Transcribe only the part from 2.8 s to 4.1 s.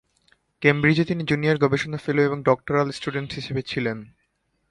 Student হিসেবে ছিলেন।